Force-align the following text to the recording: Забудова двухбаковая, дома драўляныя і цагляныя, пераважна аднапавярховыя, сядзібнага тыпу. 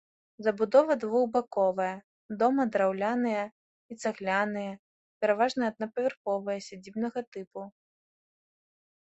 Забудова 0.45 0.93
двухбаковая, 1.01 1.91
дома 2.43 2.65
драўляныя 2.75 3.43
і 3.49 3.93
цагляныя, 4.05 4.73
пераважна 5.21 5.61
аднапавярховыя, 5.75 6.65
сядзібнага 6.71 7.19
тыпу. 7.37 7.61